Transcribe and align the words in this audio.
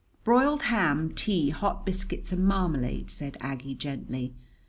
"Broiled 0.23 0.63
ham, 0.63 1.13
tea, 1.13 1.51
hot 1.51 1.85
biscuits, 1.85 2.31
and 2.31 2.43
marmalade," 2.43 3.11
said 3.11 3.37
Aggie 3.39 3.75
gently. 3.75 4.33